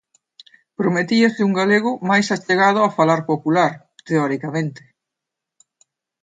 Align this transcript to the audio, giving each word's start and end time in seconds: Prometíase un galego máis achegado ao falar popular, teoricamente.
Prometíase 0.79 1.41
un 1.47 1.53
galego 1.59 1.91
máis 2.09 2.27
achegado 2.35 2.79
ao 2.81 2.95
falar 2.97 3.21
popular, 3.31 3.71
teoricamente. 4.09 4.81